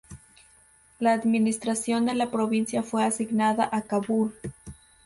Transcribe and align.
La 0.97 1.13
administración 1.13 2.07
de 2.07 2.15
la 2.15 2.31
provincia 2.31 2.81
fue 2.81 3.03
asignada 3.05 3.69
a 3.71 3.83
Kabul. 3.83 4.33